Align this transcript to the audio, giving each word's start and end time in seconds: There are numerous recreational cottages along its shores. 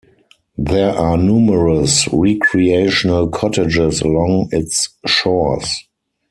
There 0.57 0.95
are 0.97 1.15
numerous 1.15 2.07
recreational 2.11 3.27
cottages 3.29 4.01
along 4.01 4.49
its 4.51 4.89
shores. 5.05 5.83